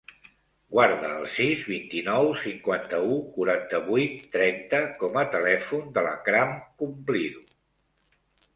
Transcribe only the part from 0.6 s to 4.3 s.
Guarda el sis, vint-i-nou, cinquanta-u, quaranta-vuit,